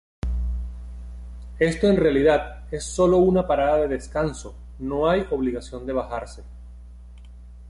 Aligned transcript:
Esto 1.59 1.85
en 1.87 1.95
realidad 1.95 2.63
es 2.73 2.83
sólo 2.85 3.17
una 3.17 3.45
parada 3.45 3.81
de 3.81 3.87
descanso, 3.87 4.55
no 4.79 5.07
hay 5.07 5.27
obligación 5.29 5.85
de 5.85 5.93
bajarse. 5.93 6.41